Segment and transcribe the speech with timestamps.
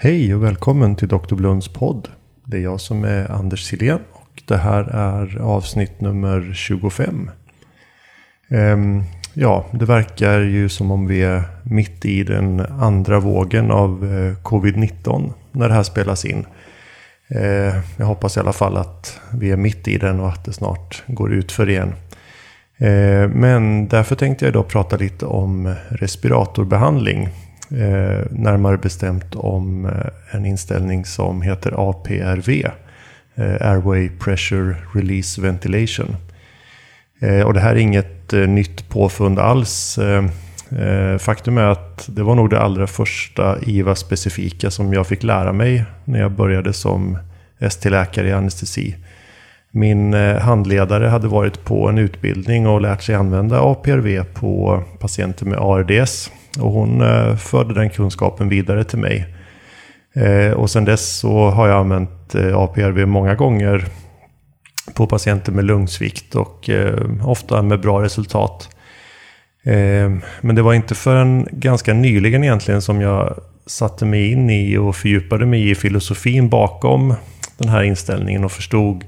[0.00, 1.34] Hej och välkommen till Dr.
[1.34, 2.08] Blunds podd.
[2.44, 7.30] Det är jag som är Anders Silén och det här är avsnitt nummer 25.
[8.48, 9.02] Ehm,
[9.34, 14.42] ja, det verkar ju som om vi är mitt i den andra vågen av eh,
[14.42, 16.46] covid-19 när det här spelas in.
[17.28, 20.52] Ehm, jag hoppas i alla fall att vi är mitt i den och att det
[20.52, 21.92] snart går ut för igen.
[22.78, 27.28] Ehm, men därför tänkte jag idag prata lite om respiratorbehandling
[27.70, 32.64] Eh, närmare bestämt om eh, en inställning som heter APRV.
[33.34, 36.16] Eh, Airway Pressure Release Ventilation.
[37.20, 39.98] Eh, och det här är inget eh, nytt påfund alls.
[39.98, 40.24] Eh,
[40.78, 45.52] eh faktum är att det var nog det allra första IVA-specifika som jag fick lära
[45.52, 47.18] mig när jag började som
[47.60, 48.96] ST-läkare i anestesi.
[49.70, 55.46] Min eh, handledare hade varit på en utbildning och lärt sig använda APRV på patienter
[55.46, 56.30] med ARDS.
[56.58, 59.26] Och hon eh, förde den kunskapen vidare till mig.
[60.14, 63.84] Eh, och sen dess så har jag använt eh, APRV många gånger
[64.94, 68.68] på patienter med lungsvikt och eh, ofta med bra resultat.
[69.64, 70.10] Eh,
[70.40, 74.96] men det var inte förrän ganska nyligen egentligen som jag satte mig in i och
[74.96, 77.14] fördjupade mig i filosofin bakom
[77.58, 79.04] den här inställningen och förstod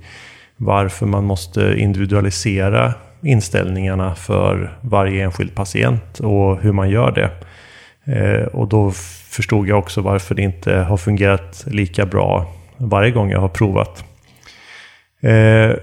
[0.56, 7.30] varför man måste individualisera inställningarna för varje enskild patient och hur man gör det.
[8.10, 8.90] Eh, och då
[9.30, 14.04] förstod jag också varför det inte har fungerat lika bra varje gång jag har provat.
[15.20, 15.76] Eh,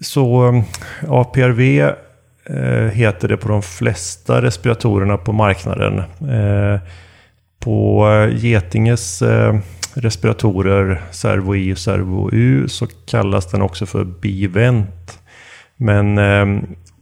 [0.00, 0.62] så eh,
[1.08, 1.92] APRV
[2.92, 6.02] heter det på de flesta respiratorerna på marknaden.
[7.58, 9.22] På Getinges
[9.94, 15.18] respiratorer Servo I och Servo U så kallas den också för Bivent.
[15.76, 16.14] Men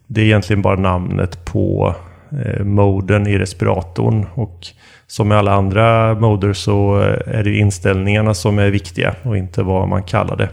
[0.06, 1.95] det är egentligen bara namnet på
[2.42, 4.27] Eh, moden i respiratorn.
[4.34, 4.66] Och
[5.06, 9.62] som med alla andra moder så eh, är det inställningarna som är viktiga och inte
[9.62, 10.48] vad man kallar det.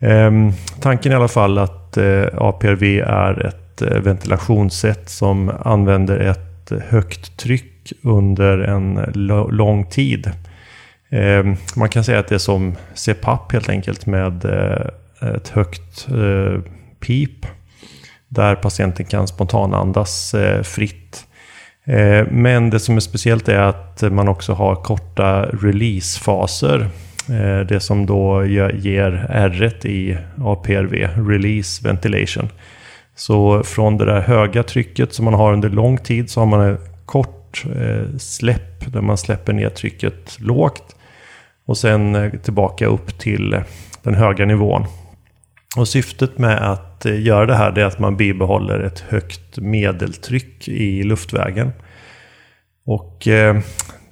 [0.00, 6.72] Ehm, tanken i alla fall att eh, APRV är ett eh, ventilationssätt som använder ett
[6.88, 9.00] högt tryck under en
[9.50, 10.30] lång tid.
[11.10, 16.08] Ehm, man kan säga att det är som CPAP helt enkelt med eh, ett högt
[16.10, 16.60] eh,
[17.00, 17.46] pip.
[18.30, 21.26] Där patienten kan spontanandas eh, fritt.
[21.84, 26.88] Eh, men det som är speciellt är att man också har korta releasefaser.
[27.28, 32.48] Eh, det som då ger R i APRV, Release Ventilation.
[33.16, 36.74] Så från det där höga trycket som man har under lång tid så har man
[36.74, 37.64] ett kort
[38.18, 40.96] släpp där man släpper ner trycket lågt.
[41.66, 43.62] Och sen tillbaka upp till
[44.02, 44.86] den höga nivån.
[45.76, 50.68] Och syftet med att eh, göra det här är att man bibehåller ett högt medeltryck
[50.68, 51.72] i luftvägen.
[52.86, 53.58] Och eh,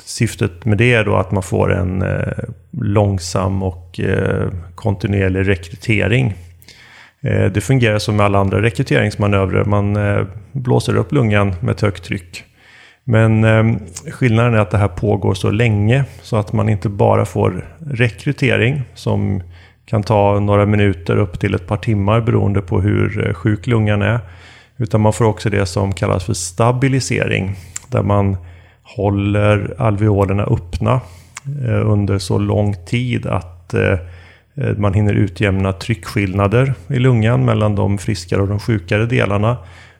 [0.04, 6.34] syftet med det är då att man får en eh, långsam och eh, kontinuerlig rekrytering.
[7.20, 9.64] Eh, det fungerar som med alla andra rekryteringsmanövrer.
[9.64, 12.44] Man eh, blåser upp lungan med ett högt tryck.
[13.04, 13.44] Men
[14.10, 18.82] skillnaden är att det här pågår så länge så att man inte bara får rekrytering
[18.94, 19.42] som
[19.88, 24.02] kan ta några minuter upp till ett par timmar beroende på hur eh, sjuk lungan
[24.02, 24.20] är.
[24.76, 27.56] Utan man får också det som kallas för stabilisering.
[27.88, 28.36] Där man
[28.82, 31.00] håller alveolerna öppna
[31.64, 33.98] eh, under så lång tid att eh,
[34.76, 39.56] man hinner utjämna tryckskillnader i lungan mellan de friskare och de sjukare delarna.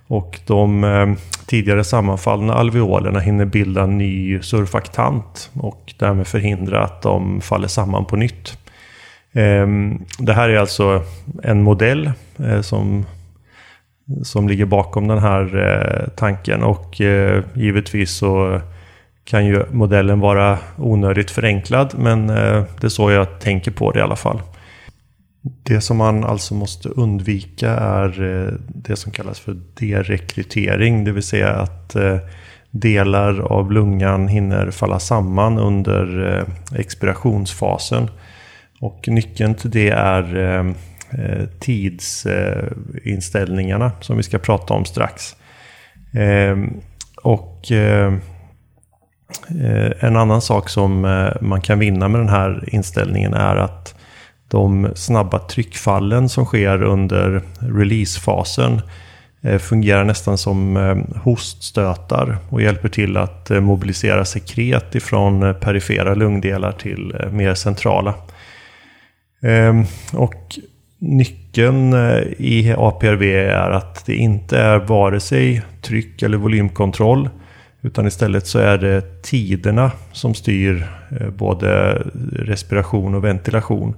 [0.07, 1.17] Och de
[1.47, 8.05] tidigare sammanfallna alveolerna hinner bilda en ny surfaktant och därmed förhindra att de faller samman
[8.05, 8.59] på nytt.
[9.39, 11.03] Ehm, det här är alltså
[11.43, 13.07] en modell eh, som,
[14.23, 18.61] som ligger bakom den här eh, tanken och eh, givetvis så
[19.25, 24.03] kan ju modellen vara onödigt förenklad men det är så jag tänker på det i
[24.03, 24.43] alla fall.
[25.63, 31.49] Det som man alltså måste undvika är det som kallas för derekrytering, det vill säga
[31.49, 31.97] att
[32.71, 36.45] delar av lungan hinner falla samman under
[36.75, 38.09] expirationsfasen.
[38.81, 40.67] Och nyckeln till det är eh,
[41.21, 45.37] eh tidsinställningarna eh, som vi ska prata om strax.
[46.15, 46.71] Ehm, eh,
[47.23, 48.15] och eh,
[50.01, 53.95] en annan sak som eh, man kan vinna med den här inställningen är att
[54.49, 58.81] de snabba tryckfallen som sker under releasefasen
[59.43, 60.77] eh, fungerar nästan som
[61.23, 68.15] hoststötar och hjälper till att mobilisera sekret ifrån perifera lungdelar till mer centrala.
[69.43, 70.59] Ehm, och
[70.99, 77.29] nyckeln eh, i APRV är att det inte är vare sig tryck eller volymkontroll
[77.83, 80.87] Utan istället så är det tiderna som styr
[81.21, 81.93] eh, både
[82.33, 83.95] respiration och ventilation.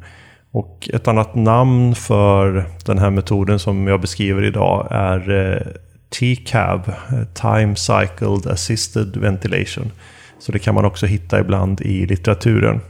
[0.51, 5.67] Och ett annat namn för den här metoden som jag beskriver idag är eh,
[6.11, 6.93] TCAV,
[7.35, 9.91] Time Cycled Assisted Ventilation.
[10.39, 12.81] Så det kan man också hitta ibland i litteraturen.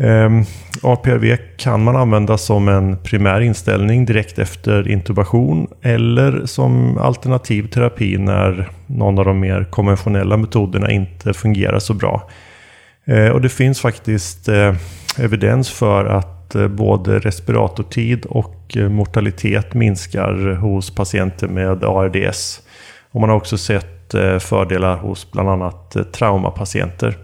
[0.00, 0.44] Ehm, um,
[0.82, 8.18] APRV kan man använda som en primär inställning direkt efter intubation eller som alternativ terapi
[8.18, 12.28] när någon av de mer konventionella metoderna inte fungerar så bra.
[13.08, 14.74] Uh, och det finns faktiskt uh,
[15.18, 22.62] evidens för att uh, både respiratortid och eh, mortalitet minskar hos patienter med ARDS.
[23.10, 23.96] Och man har också sett
[24.38, 27.16] fördelar hos bland annat traumapatienter.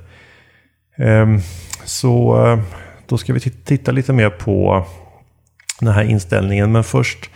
[0.97, 1.41] Ehm,
[1.85, 2.59] så eh,
[3.07, 4.85] då ska vi titta lite mer på
[5.81, 6.73] den här inställningen.
[6.73, 7.31] Men först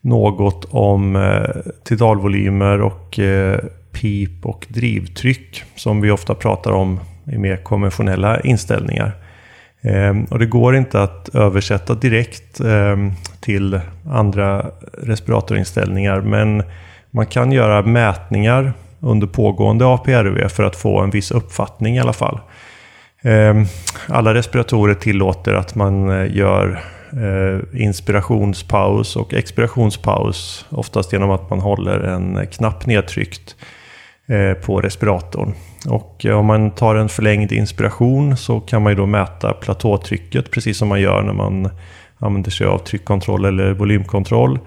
[0.00, 3.58] något om eh, tidalvolymer och eh,
[3.92, 9.12] pip och drivtryck som vi ofta pratar om i mer konventionella inställningar.
[9.82, 13.80] Ehm, och det går inte att översätta direkt ehm, till
[14.10, 14.66] andra
[15.02, 16.62] respiratorinställningar men
[17.10, 22.12] man kan göra mätningar under pågående APRV för att få en viss uppfattning i alla
[22.12, 22.40] fall.
[23.22, 23.64] Ehm,
[24.08, 26.82] alla respiratorer tillåter att man eh, gör
[27.12, 30.66] eh, inspirationspaus och expirationspaus.
[30.68, 33.56] Oftast genom att man håller en knapp nedtryckt
[34.26, 35.54] eh, på respiratorn.
[35.88, 40.78] Och om man tar en förlängd inspiration så kan man ju då mäta platåtrycket precis
[40.78, 41.70] som man gör när man
[42.18, 44.58] använder sig av tryckkontroll eller volymkontroll.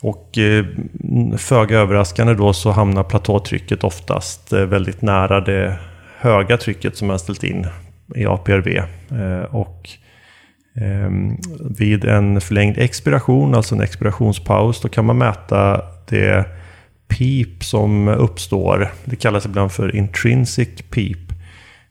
[0.00, 0.38] Och
[1.36, 5.78] föga överraskande då så hamnar platåtrycket oftast väldigt nära det
[6.20, 7.66] höga trycket som man ställt in
[8.14, 8.68] i APRV.
[8.68, 9.88] Eh, och
[10.80, 11.36] ehm,
[11.78, 16.44] vid en förlängd expiration, alltså en expirationspaus, då kan man mäta det
[17.08, 18.90] pip som uppstår.
[19.04, 21.32] Det kallas ibland för intrinsic pip.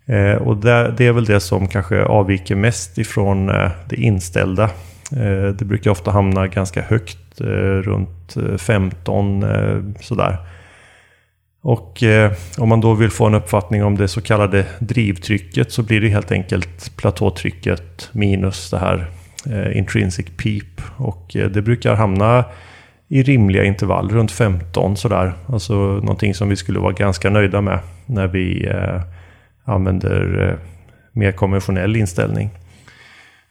[0.06, 4.69] Eh, och det, är väl det som kanske avviker mest ifrån eh, det inställda.
[5.59, 7.41] det brukar ofta hamna ganska högt,
[7.81, 9.45] runt 15
[10.00, 10.38] sådär.
[11.67, 15.83] Och eh, om man då vill få en uppfattning om det så kallade drivtrycket så
[15.83, 19.09] blir det helt enkelt platåtrycket minus det här
[19.45, 20.81] eh, intrinsic peep.
[20.97, 22.45] Och eh, det brukar hamna
[23.07, 25.33] i rimliga intervall, runt 15 sådär.
[25.47, 29.01] Alltså någonting som vi skulle vara ganska nöjda med när vi eh,
[29.65, 30.57] använder eh,
[31.11, 32.49] mer konventionell inställning.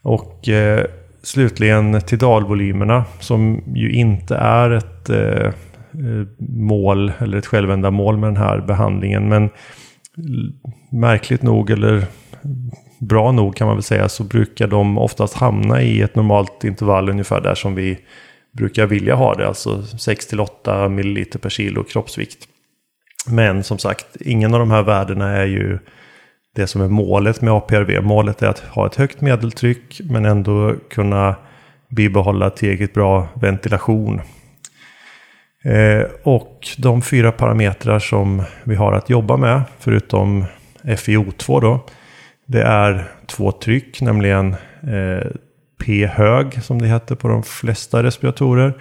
[0.03, 0.85] Och eh,
[1.23, 5.53] slutligen tidalvolymerna som ju inte är ett Eh,
[5.99, 9.29] Eh, mål eller ett självändamål med den här behandlingen.
[9.29, 9.51] Men
[10.91, 12.05] märkligt nog eller
[13.01, 17.09] bra nog kan man väl säga så brukar de oftast hamna i ett normalt intervall
[17.09, 17.99] ungefär där som vi
[18.53, 19.49] brukar vilja ha det.
[19.49, 22.49] Alltså 6-8 ml per kilo kroppsvikt.
[23.29, 25.79] Men som sagt, ingen av de här värdena är ju
[26.55, 28.03] det som är målet med APRV.
[28.03, 31.37] Målet är att ha ett högt medeltryck men ändå kunna
[31.89, 34.21] bibehålla tillräckligt bra ventilation
[35.67, 40.45] Eh, och de fyra parametrar som vi har att jobba med, förutom
[40.83, 41.87] FiO2 då,
[42.47, 45.27] det är två tryck, nämligen eh,
[45.85, 48.75] P hög som det heter på de flesta respiratorer.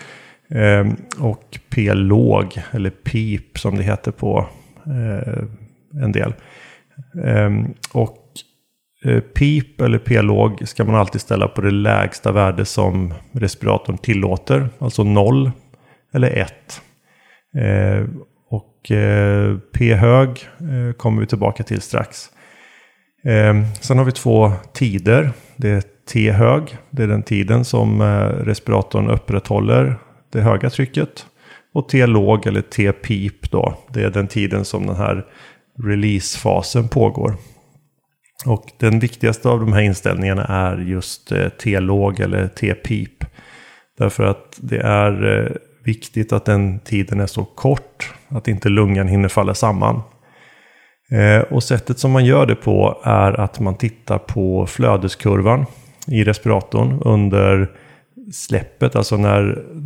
[0.49, 0.85] Eh,
[1.19, 4.47] och P låg, eller PIP som det heter på
[4.85, 5.43] eh,
[6.03, 6.33] en del.
[7.23, 7.51] Eh,
[7.91, 8.17] och
[9.05, 13.97] eh, PIP eller P låg ska man alltid ställa på det lägsta värde som respiratorn
[13.97, 15.51] tillåter, alltså noll
[16.15, 16.81] eller 1.
[17.57, 18.07] Eh,
[18.49, 20.29] och eh, P-hög
[20.59, 22.29] eh, kommer vi tillbaka till strax.
[23.23, 25.31] Eh, sen har vi två tider.
[25.57, 29.95] Det är T-hög, det är den tiden som eh, respiratorn upprätthåller
[30.31, 31.25] det höga trycket.
[31.73, 35.25] Och T-låg eller T-pip då, det är den tiden som den här
[35.83, 37.35] releasefasen pågår.
[38.45, 43.25] Och den viktigaste av de här inställningarna är just eh, T-låg eller T-pip.
[43.97, 49.29] Därför att det är viktigt att den tiden är så kort att inte lungan hinner
[49.29, 50.01] falla samman.
[51.11, 55.65] Eh, och sättet som man gör det på är att man tittar på flödeskurvan
[56.07, 57.71] i respiratorn under
[58.33, 59.41] släppet, alltså när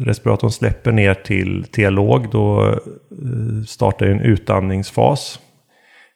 [0.06, 5.40] respiratorn släpper ner till T-låg då eh, startar en utandningsfas.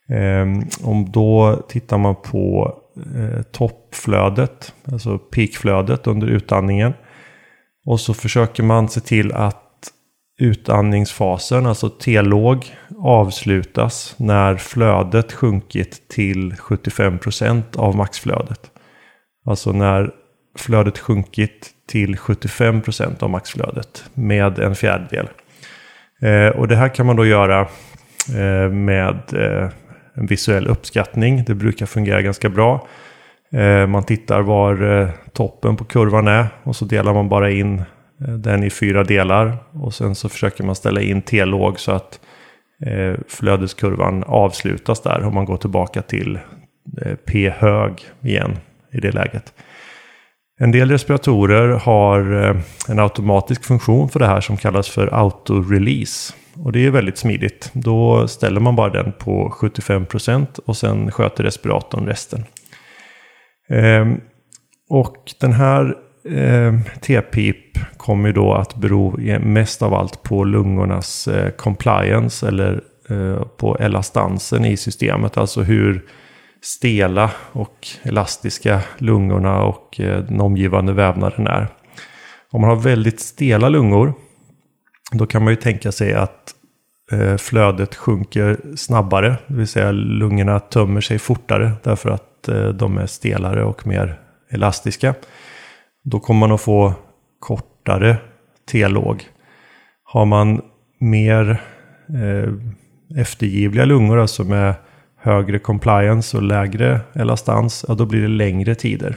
[0.09, 2.73] Ehm, om då tittar man på
[3.15, 6.93] eh, toppflödet, alltså peakflödet under utandningen.
[7.85, 9.62] Och så försöker man se till att
[10.43, 12.65] utandningsfasen, alltså T-låg,
[12.97, 18.71] avslutas när flödet sjunkit till 75% av maxflödet.
[19.45, 20.11] Alltså när
[20.57, 25.27] flödet sjunkit till 75% av maxflödet med en fjärdedel.
[26.21, 27.59] Eh, och det här kan man då göra
[28.29, 29.69] eh, med eh,
[30.13, 31.43] en visuell uppskattning.
[31.47, 32.87] Det brukar fungera ganska bra.
[33.53, 37.83] Eh, man tittar var eh, toppen på kurvan är och så delar man bara in
[38.27, 39.57] Eh, den i fyra delar.
[39.71, 42.19] Och sen så försöker man ställa in T-låg så att
[42.85, 46.39] eh, flödeskurvan avslutas där Och man går tillbaka till
[47.01, 48.57] eh, P-hög igen
[48.91, 49.53] i det läget.
[50.59, 52.19] En del respiratorer har
[52.89, 56.33] en automatisk funktion för det här som kallas för auto-release.
[56.55, 57.69] Och det är väldigt smidigt.
[57.73, 62.43] Då ställer man bara den på 75% och sen sköter respiratorn resten.
[63.69, 64.21] Ehm,
[64.89, 71.27] och den här eh, T-pip kommer ju då att bero mest av allt på lungornas
[71.27, 75.37] eh, compliance eller eh, på elastansen i systemet.
[75.37, 76.05] Alltså hur
[76.61, 81.67] stela och elastiska lungorna och eh, den omgivande vävnaden är.
[82.51, 84.13] Om man har väldigt stela lungor
[85.11, 86.53] då kan man ju tänka sig att
[87.11, 89.35] eh, flödet sjunker snabbare.
[89.47, 94.19] Det vill säga lungorna tömmer sig fortare därför att eh, de är stelare och mer
[94.49, 95.13] elastiska.
[96.03, 96.93] Då kommer man att få
[97.39, 98.17] kortare
[98.71, 99.23] T-låg.
[100.03, 100.61] Har man
[100.99, 101.61] mer
[102.09, 102.53] eh,
[103.19, 104.75] eftergivliga lungor, alltså med
[105.17, 109.15] högre compliance och lägre elastans, ja, då blir det längre tider.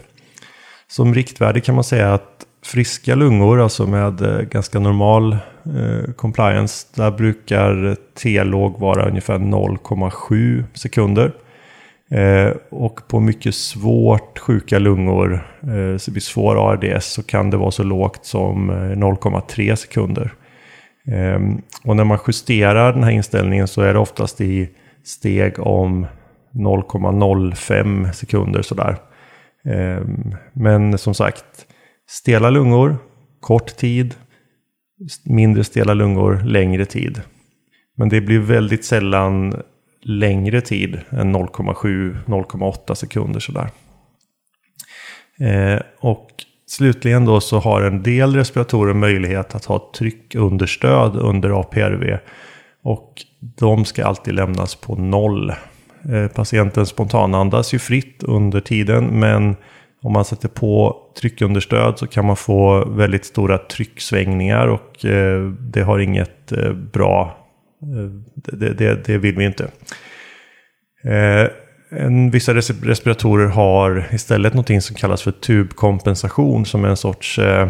[0.89, 6.87] Som riktvärde kan man säga att friska lungor, alltså med eh, ganska normal eh, compliance,
[6.95, 11.33] där brukar T-låg vara ungefär 0,7 sekunder.
[12.11, 17.71] Eh, och på mycket svårt sjuka lungor, eh, vid svår ARDS, så kan det vara
[17.71, 20.33] så lågt som eh, 0,3 sekunder.
[21.07, 21.41] Eh,
[21.85, 24.69] och när man justerar den här inställningen så är det oftast i
[25.05, 26.07] steg om
[26.53, 28.97] 0,05 sekunder sådär.
[29.65, 30.03] Eh,
[30.53, 31.67] men som sagt,
[32.09, 32.97] stela lungor,
[33.41, 34.15] kort tid,
[35.25, 37.21] mindre stela lungor, längre tid.
[37.97, 39.55] Men det blir väldigt sällan
[40.07, 43.69] längre tid än 0,7-0,8 sekunder sådär.
[45.41, 46.31] Eh, och
[46.67, 52.19] slutligen då så har en del respiratorer möjlighet att ha tryckunderstöd under APRV.
[52.83, 55.51] Och de ska alltid lämnas på noll.
[56.13, 59.57] Eh, patienten spontanandas ju fritt under tiden men
[60.03, 65.83] om man sätter på tryckunderstöd så kan man få väldigt stora trycksvängningar och eh, det
[65.83, 67.46] har inget eh, bra
[67.83, 69.65] Eh, det, det, det vill vi inte.
[71.05, 71.51] Eh,
[71.91, 77.69] en, vissa respiratorer har istället något som kallas för tubkompensation som är en sorts eh,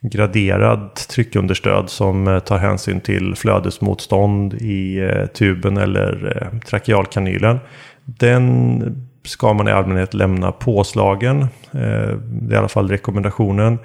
[0.00, 7.58] graderad tryckunderstöd som eh, tar hänsyn till flödesmotstånd i eh, tuben eller eh, trakealkanylen.
[8.04, 11.42] Den ska man i allmänhet lämna påslagen.
[11.72, 13.78] Eh, det är i alla fall rekommendationen.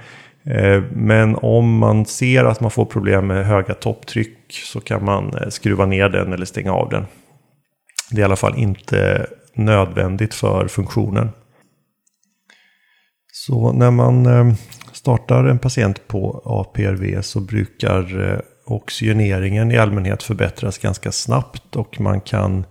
[0.43, 5.33] Eh, men om man ser att man får problem med höga topptryck så kan man
[5.37, 7.05] eh, skruva ner den eller stänga av den.
[8.11, 11.29] Det är i alla fall inte nödvändigt för funktionen.
[13.33, 14.53] Så när man eh,
[14.91, 22.21] startar en patient på APRV så brukar oxygeneringen i allmänhet förbättras ganska snabbt och man
[22.21, 22.65] kan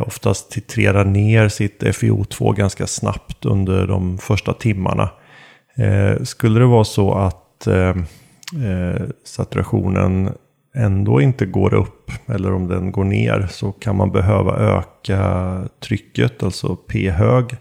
[0.00, 5.10] oftast titrera ner sitt FiO2 ganska snabbt under de första timmarna.
[5.78, 7.96] Eh, skulle det vara så att eh,
[8.66, 10.32] eh, saturationen
[10.76, 16.42] ändå inte går upp eller om den går ner så kan man behöva öka trycket,
[16.42, 17.56] alltså P-hög,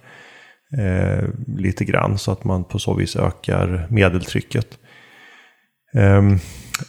[0.78, 4.68] eh, lite grann så att man på så vis ökar medeltrycket.
[5.96, 6.24] Eh,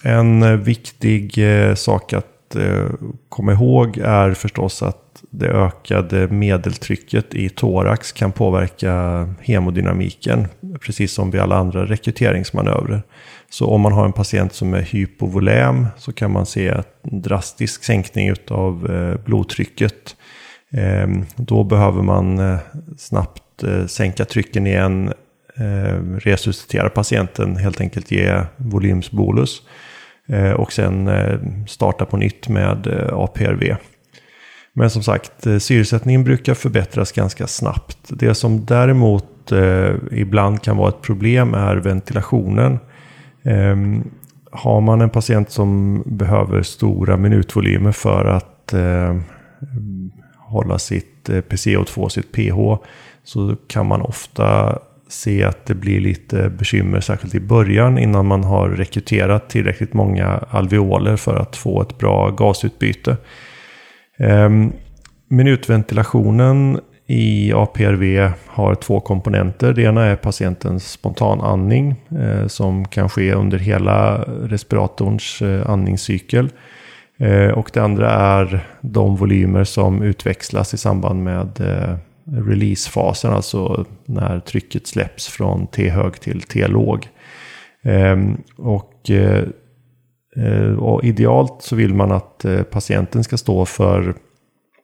[0.02, 2.88] en viktig eh, sak att eh,
[3.28, 10.46] komma ihåg är förstås att det ökade medeltrycket i thorax kan påverka hemodynamiken,
[10.80, 13.02] precis som vid alla andra rekryteringsmanövrer.
[13.50, 17.84] Så om man har en patient som är hypovolem så kan man se en drastisk
[17.84, 20.16] sänkning av eh, blodtrycket.
[20.72, 22.58] Ehm, då behöver man eh,
[22.98, 25.12] snabbt eh, sänka trycken igen,
[26.18, 29.62] resuscitera patienten, helt enkelt ge volymsbolus
[30.56, 31.10] och sen
[31.68, 33.76] starta på nytt med APRV.
[34.78, 37.98] Men som sagt, eh, syresättningen brukar förbättras ganska snabbt.
[38.08, 42.78] Det som däremot eh, ibland kan vara ett problem är ventilationen.
[43.42, 43.76] Eh,
[44.50, 49.16] har man en patient som behöver stora minutvolymer för att eh,
[50.36, 52.84] hålla sitt eh, PCO2, sitt pH,
[53.24, 58.44] så kan man ofta se att det blir lite bekymmer, särskilt i början innan man
[58.44, 63.16] har rekryterat tillräckligt många alveoler för att få ett bra gasutbyte.
[64.18, 64.72] Ehm,
[65.28, 69.72] minutventilationen i APRV har två komponenter.
[69.72, 76.50] Det ena är patientens spontanandning eh, som kan ske under hela respiratorns eh, andningscykel.
[77.18, 83.84] Eh, och det andra är de volymer som utväxlas i samband med eh, releasefasen, alltså
[84.04, 87.08] när trycket släpps från T-hög till T-låg.
[87.82, 89.44] Ehm, och, eh,
[90.36, 94.14] Eh, och idealt så vill man att eh, patienten ska stå för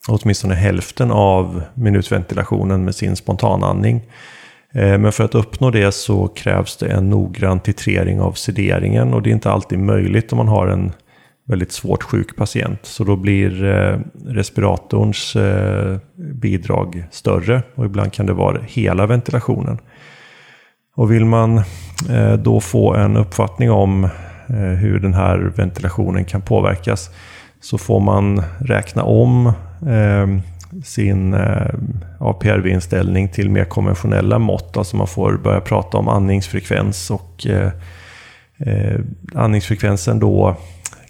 [0.08, 4.02] åtminstone hälften av minutventilationen med sin spontanandning.
[4.74, 9.22] Eh, men för att uppnå det så krävs det en noggrann titrering av sederingen och
[9.22, 10.92] det är inte alltid möjligt om man har en
[11.46, 12.78] väldigt svårt sjuk patient.
[12.82, 13.50] Så då blir
[14.26, 15.36] respiratorns
[16.16, 19.78] bidrag större och ibland kan det vara hela ventilationen.
[20.96, 21.62] Och vill man
[22.38, 24.08] då få en uppfattning om
[24.46, 27.10] Eh, hur den här ventilationen kan påverkas
[27.60, 29.46] så får man räkna om
[29.86, 30.26] eh,
[30.84, 31.74] sin eh,
[32.18, 34.76] APRV-inställning till mer konventionella mått.
[34.76, 37.46] Alltså man får börja prata om andningsfrekvens och
[39.34, 40.56] andningsfrekvensen då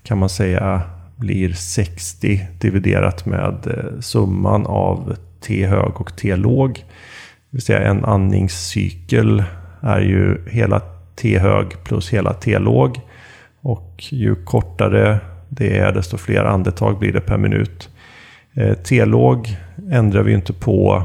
[0.02, 0.82] kan man säga
[1.16, 3.68] blir 60 dividerat med
[4.00, 6.72] summan av T hög och T låg.
[6.74, 9.44] Det vill säga en andningscykel
[9.80, 10.80] är ju hela
[11.16, 13.00] T hög plus hela T låg.
[13.64, 17.88] Och ju kortare det är desto fler andetag blir det per minut.
[18.54, 19.56] Eh, T-låg
[19.90, 21.04] ändrar vi inte på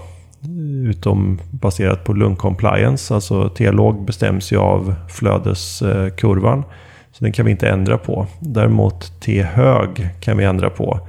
[0.86, 3.16] utom baserat på lungcompliance.
[3.16, 6.64] Alltså T-låg bestäms ju av flödeskurvan.
[7.12, 8.28] Så den kan vi inte ändra på.
[8.40, 11.00] Däremot T-hög kan vi ändra på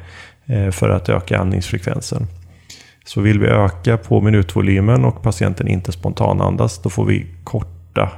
[0.46, 2.26] eh, för att öka andningsfrekvensen.
[3.04, 8.10] Så vill vi öka på minutvolymen och patienten inte spontanandas, då får vi korta,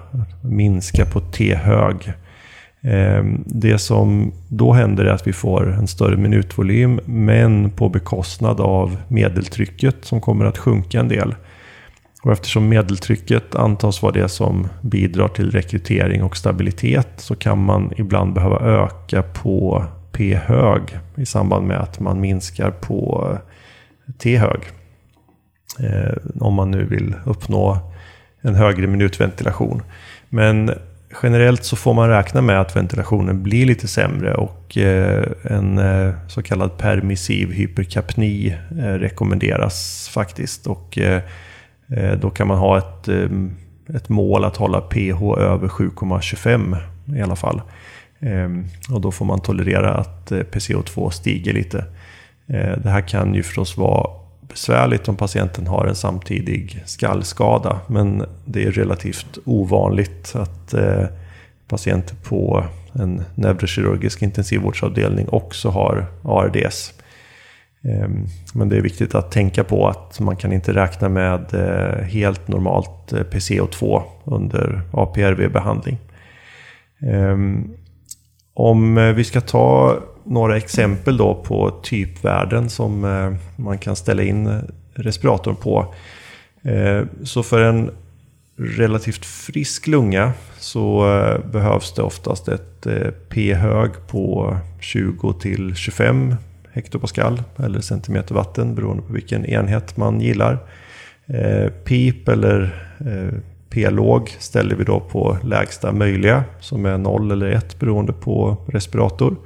[0.42, 2.12] minska på T-hög.
[2.84, 8.60] Ehm, det som då händer är att vi får en större minutvolym, men på bekostnad
[8.60, 11.34] av medeltrycket som kommer att sjunka en del.
[12.22, 17.92] Och eftersom medeltrycket antas vara det som bidrar till rekrytering och stabilitet så kan man
[17.96, 20.82] ibland behöva öka på P-hög
[21.16, 23.28] i samband med att man minskar på
[24.18, 24.60] T-hög.
[25.78, 27.78] Ehm, om man nu vill uppnå
[28.40, 29.82] en högre minutventilation.
[30.28, 30.70] Men
[31.22, 36.14] generellt så får man räkna med att ventilationen blir lite sämre och eh, en eh,
[36.29, 40.66] så kallad permissiv hyperkapni eh, rekommenderas faktiskt.
[40.66, 40.98] Och
[42.20, 43.09] då kan man ha ett,
[43.94, 46.77] ett mål att hålla pH över 7,25
[47.16, 47.62] i alla fall.
[48.90, 51.85] Och då får man tolerera att PCO2 stiger lite.
[52.83, 54.21] Det här kan ju förstås vara
[54.52, 57.80] besvärligt om patienten har en samtidig skallskada.
[57.86, 61.04] Men det är relativt ovanligt att eh,
[61.68, 66.92] patienter på en neurokirurgisk intensivvårdsavdelning också har ARDS.
[67.84, 72.04] Ehm, men det är viktigt att tänka på att man kan inte räkna med eh,
[72.04, 75.98] helt normalt eh, PCO2 under APRV-behandling.
[77.00, 77.70] Ehm,
[78.54, 84.46] om vi ska ta några exempel då på typvärden som eh, man kan ställa in
[84.46, 84.61] eh,
[84.94, 85.94] respiratorn på.
[86.62, 87.90] Eh, så för en
[88.56, 91.02] relativt frisk lunga så
[91.52, 92.87] behövs det oftast ett
[93.28, 96.35] P-hög på 20 till 25
[96.72, 100.58] hektopascal eller centimeter vatten beroende på vilken enhet man gillar.
[101.85, 102.74] Pip eller
[103.70, 109.37] P-låg ställer vi då på lägsta möjliga som är 0 eller 1 beroende på respirator.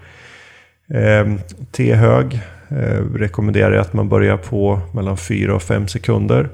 [0.89, 1.35] Eh,
[1.71, 6.49] T-hög eh, rekommenderar jag att man börjar på mellan 4 och 5 sekunder.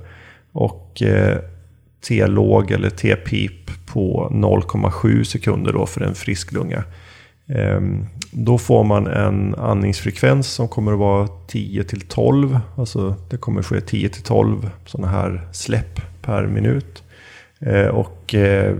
[0.52, 1.38] Och eh,
[2.08, 6.84] T-låg eller T-pip på 0,7 sekunder då för en frisk lunga.
[7.48, 12.58] Ehm, då får man en andningsfrekvens som kommer att vara 10 till 12.
[12.76, 17.02] Alltså det kommer ske 10 till 12 sådana här släpp per minut.
[17.60, 18.76] Eh, och eh,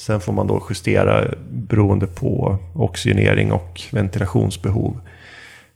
[0.00, 5.00] sen får man då justera beroende på oxygenering och ventilationsbehov.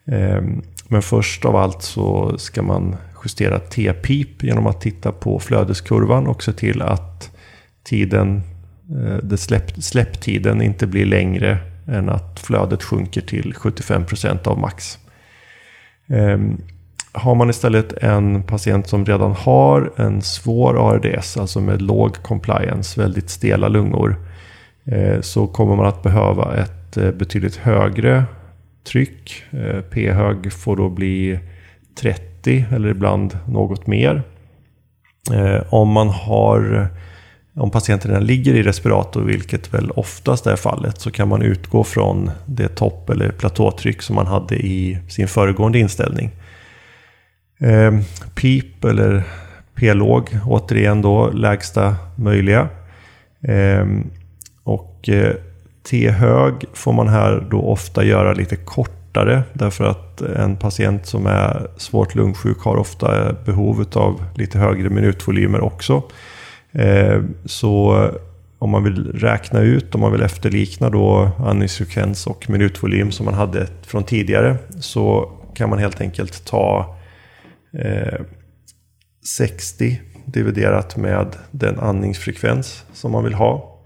[0.07, 6.27] Ehm, men först av allt så ska man justera T-pip genom att titta på flödeskurvan
[6.27, 7.31] och se till att
[7.83, 8.43] tiden,
[8.91, 14.99] eh, det släpp, släpptiden inte blir längre än att flödet sjunker till 75% av max.
[16.09, 16.61] Ehm,
[17.17, 23.01] har man istället en patient som redan har en svår ARDS, alltså med låg compliance,
[23.01, 24.17] väldigt stela lungor,
[24.85, 28.25] eh, så kommer man att behöva ett eh, betydligt högre
[28.85, 29.43] tryck.
[29.51, 31.39] Eh, p-hög får då bli
[32.01, 34.23] 30 eller ibland något mer.
[35.71, 36.89] Om man har
[37.57, 41.85] om patienten redan ligger i respirator, vilket väl oftast är fallet, så kan man utgå
[41.85, 46.31] från det topp eller platåtryck som man hade i sin föregående inställning.
[47.65, 48.01] Eh,
[48.35, 49.23] PIP eller
[49.75, 52.69] P-låg, återigen då lägsta möjliga.
[53.43, 53.87] Eh,
[54.65, 55.35] och eh,
[55.91, 61.67] T-hög får man här då ofta göra lite kortare därför att en patient som är
[61.77, 66.03] svårt lungsjuk har ofta behov av lite högre minutvolymer också.
[66.73, 68.09] Eh, så
[68.59, 73.35] om man vill räkna ut, om man vill efterlikna då andningsfrekvens och minutvolym som man
[73.35, 76.97] hade från tidigare så kan man helt enkelt ta
[77.79, 78.21] eh,
[79.39, 83.81] 60 dividerat med den andningsfrekvens som man vill ha.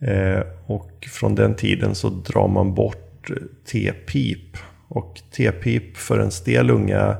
[0.00, 3.30] Eh, och från den tiden så drar man bort
[3.72, 4.56] T-pip.
[4.88, 7.16] Och T-pip för en stel lunga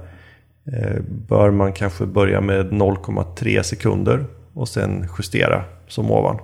[0.73, 6.39] eh, bör man kanske börja med 0,3 sekunder och sen justera som ovan.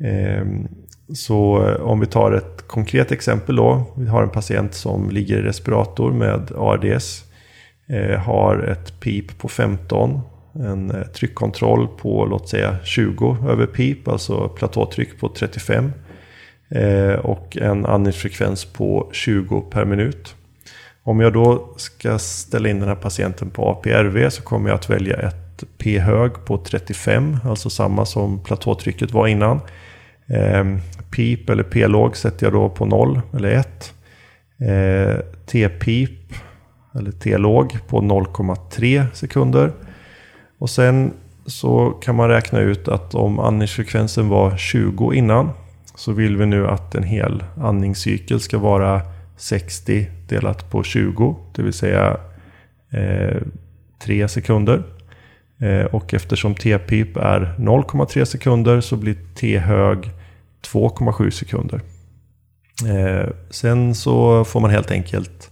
[0.00, 0.68] Ehm,
[1.14, 3.84] så eh, om vi tar ett konkret exempel då.
[3.96, 7.24] Vi har en patient som ligger i respirator med ARDS.
[7.90, 10.20] Eh, har ett PIP på 15.
[10.54, 15.92] En eh, tryckkontroll på låt säga 20 över PIP, alltså platåtryck på 35.
[16.68, 20.34] Eh, och en andningsfrekvens på 20 per minut.
[21.02, 24.90] Om jag då ska ställa in den här patienten på APRV så kommer jag att
[24.90, 29.60] välja ett P-hög på 35, alltså samma som platåtrycket var innan.
[30.26, 30.78] Ehm,
[31.10, 33.92] pip eller p-låg sätter jag då på 0 eller 1.
[35.46, 36.32] T-pip
[36.94, 39.72] eller T-låg på 0,3 sekunder.
[40.58, 41.12] Och sen
[41.46, 45.50] så kan man räkna ut att om andningsfrekvensen var 20 innan
[45.94, 49.02] så vill vi nu att en hel andningscykel ska vara
[49.36, 52.16] 60 delat på 20, det vill säga
[52.90, 53.42] eh,
[54.02, 54.82] 3 sekunder.
[55.58, 60.10] Eh, och eftersom T-pip är 0,3 sekunder så blir T-hög
[60.72, 61.80] 2,7 sekunder.
[62.88, 65.50] Eh, sen så får man helt enkelt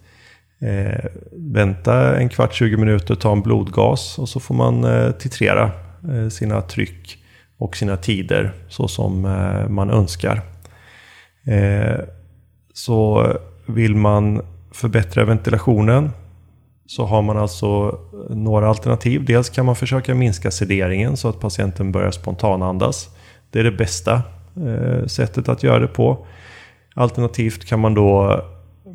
[0.61, 5.71] eh, vänta en kvart, 20 minuter, ta en blodgas och så får man eh, titrera
[6.09, 7.19] eh, sina tryck
[7.59, 10.43] och sina tider så som eh, man önskar.
[11.45, 12.01] Eh,
[12.75, 13.33] så
[13.67, 14.43] vill man
[14.73, 16.11] förbättra ventilationen
[16.87, 17.99] så har man alltså
[18.31, 19.25] eh, några alternativ.
[19.25, 23.09] Dels kan man försöka minska sederingen så att patienten börjar spontanandas.
[23.51, 24.23] Det är det bästa
[24.67, 26.27] eh, sättet att göra det på.
[26.95, 28.45] Alternativt kan man då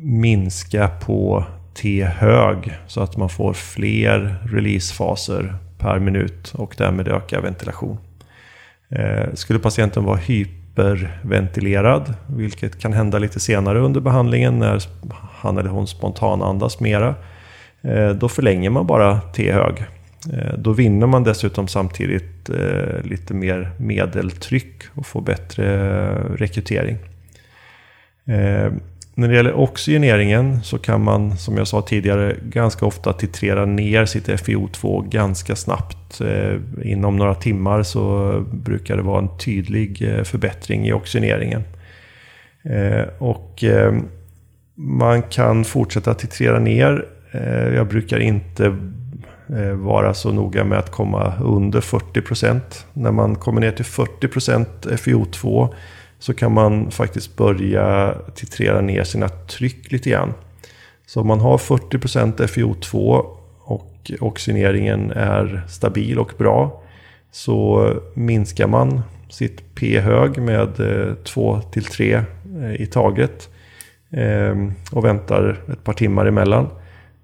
[0.02, 7.98] minska på T-hög så att man får fler releasefaser per minut och därmed öka ventilation.
[8.88, 14.82] Eh, skulle patienten vara hyperventilerad, vilket kan hända lite senare under behandlingen när
[15.32, 17.14] han eller hon spontanandas mera,
[17.82, 19.84] eh, då förlänger man bara T-hög.
[20.32, 22.28] Eh, då vinner man dessutom samtidigt
[23.02, 25.66] lite mer medeltryck och får bättre
[26.36, 26.98] rekrytering.
[29.14, 34.04] När det gäller oxygeneringen så kan man, som jag sa tidigare, ganska ofta titrera ner
[34.04, 36.20] sitt FiO2 ganska snabbt.
[36.20, 41.62] Eh, inom några timmar så brukar det vara en tydlig eh, förbättring i oxygeneringen.
[42.62, 43.64] Eh, och
[44.74, 47.06] man kan fortsätta titrera ner.
[47.74, 48.76] Jag brukar inte
[49.74, 52.60] vara så noga med att komma under 40%.
[52.92, 55.74] När man kommer ner till 40% FiO2
[56.22, 60.34] så kan man faktiskt börja titrera ner sina tryck lite grann.
[61.06, 63.26] Så om man har 40% FiO2
[63.58, 66.82] och oxygeneringen är stabil och bra
[67.30, 72.24] så minskar man sitt P-hög med eh, 2-3
[72.62, 73.48] eh, i taget
[74.10, 76.68] ehm, och väntar ett par timmar emellan.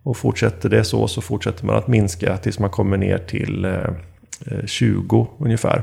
[0.02, 4.66] Och fortsätter det så så fortsätter man att minska tills man kommer ner till eh,
[4.66, 5.82] 20 ungefär.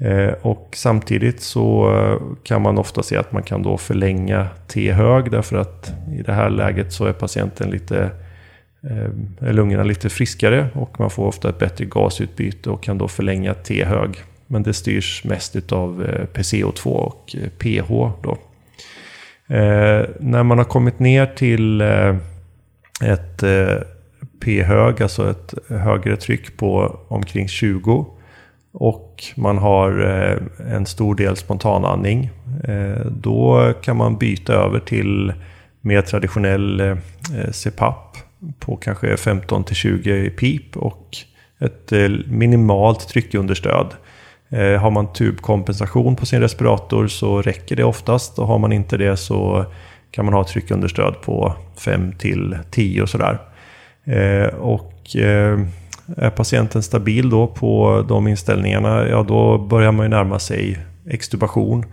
[0.00, 5.30] Eh, och samtidigt så eh, kan man ofta se att man kan då förlänga T-hög
[5.30, 8.10] därför att i det här läget så är patienten lite
[8.82, 13.08] eh, är lungorna lite friskare och man får ofta ett bättre gasutbyte och kan då
[13.08, 14.16] förlänga T-hög.
[14.46, 17.88] Men det styrs mest av PCO2 och PH.
[18.22, 18.38] Då.
[20.18, 21.80] när man har kommit ner till
[23.02, 23.44] ett
[24.40, 28.06] P-hög, alltså ett högre tryck på omkring 20
[28.72, 32.30] och man har eh, en stor del spontanandning.
[32.64, 35.32] Eh, då kan man byta över till
[35.80, 36.96] mer traditionell eh,
[37.52, 38.16] CPAP
[38.58, 41.16] på kanske 15 20 pip och
[41.58, 41.92] ett
[42.26, 43.86] minimalt tryckunderstöd.
[44.80, 49.16] Har man tubkompensation på sin respirator så räcker det oftast och har man inte det
[49.16, 49.64] så
[50.10, 53.38] kan man ha tryckunderstöd på 5 till 10 och sådär.
[54.60, 55.16] Och
[56.16, 61.84] är patienten stabil då på de inställningarna, ja då börjar man ju närma sig extubation.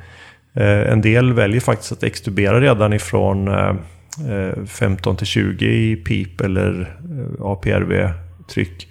[0.53, 3.75] Eh, en del väljer faktiskt att extubera redan ifrån eh,
[4.31, 6.97] eh, 15 till 20 i PIP eller
[7.39, 8.87] APRV-tryck.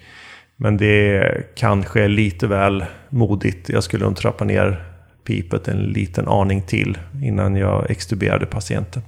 [0.55, 3.69] Men det kanske är lite väl modigt.
[3.69, 4.83] Jag skulle nog trappa ner
[5.23, 9.01] pipet en liten aning till innan jag extuberade patienten.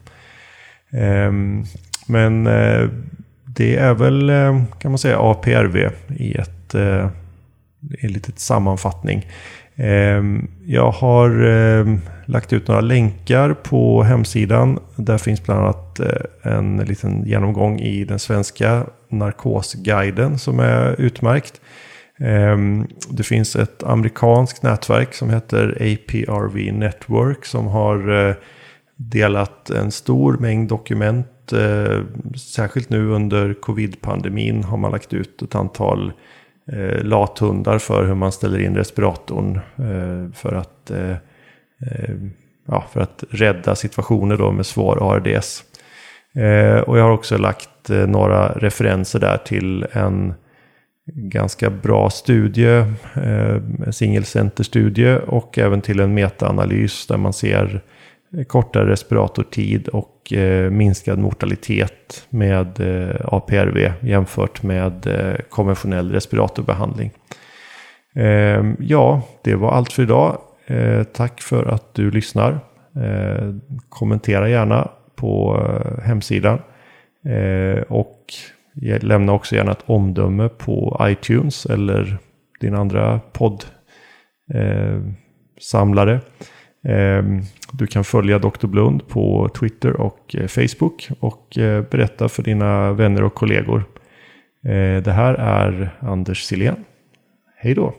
[0.92, 1.64] Ehm,
[2.08, 2.48] men
[3.56, 7.08] det är väl, eh, kan man säga, APRV i ett, eh,
[8.02, 9.26] i en liten sammanfattning.
[9.76, 14.80] Ehm, jag har eh, lagt ut några länkar på hemsidan.
[14.96, 16.00] Där finns bland annat
[16.44, 21.62] en liten genomgång i den svenska narkosguiden som är utmärkt.
[22.20, 28.36] Ehm, det finns ett amerikanskt nätverk som heter APRV Network som har
[28.96, 31.28] delat en stor mängd dokument.
[31.54, 32.02] Eh,
[32.36, 36.12] särskilt nu under covid-pandemin har man lagt ut ett antal
[36.72, 42.16] eh, lathundar för hur man ställer in respiratorn eh, för, att, eh, eh,
[42.68, 45.64] ja, för att rädda situationer då med svår ARDS.
[46.36, 50.34] Eh, och jag har också lagt eh, några referenser där till en
[51.14, 52.86] ganska bra studie,
[53.24, 57.82] eh, single center-studie och även till en metaanalys där man ser
[58.38, 67.12] Eh, kortare respiratortid och eh, minskad mortalitet med eh, APRV jämfört med eh, konventionell respiratorbehandling.
[68.16, 70.42] Ehm, ja, det var allt för idag.
[70.66, 72.60] Eh, tack för att du lyssnar.
[72.96, 73.54] Eh,
[73.90, 76.60] kommentera gärna på eh, hemsidan.
[77.26, 78.34] Eh, och
[79.02, 82.18] lämna också gärna ett omdöme på iTunes eller
[82.60, 83.74] din andra poddsamlare.
[84.54, 85.00] Eh,
[85.62, 86.20] samlare
[86.84, 88.68] Ehm, du kan följa Dr.
[88.68, 93.84] Blund på Twitter och eh, Facebook och eh, berätta för dina vänner och kollegor.
[94.66, 96.86] Eh, det här är Anders Silén.
[97.56, 97.94] Hej då!